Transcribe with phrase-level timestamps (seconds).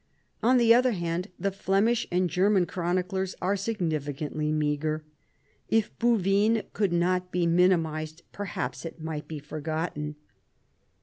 [0.41, 5.03] On the other hand, the Flemish and German chroniclers are significantly meagre.
[5.69, 10.15] If Bouvines could not be minimised, perhaps it might be forgotten.